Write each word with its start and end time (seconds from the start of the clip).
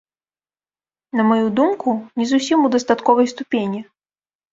На 1.19 1.23
маю 1.31 1.45
думку, 1.59 1.89
не 2.21 2.25
зусім 2.31 2.65
у 2.69 2.71
дастатковай 2.77 3.27
ступені. 3.35 3.83